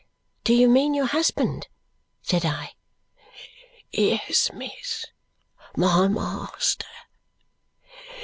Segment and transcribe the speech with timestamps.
[0.43, 1.67] "Do you mean your husband?"
[2.23, 2.73] said I.
[3.91, 5.05] "Yes, miss,
[5.77, 6.87] my master.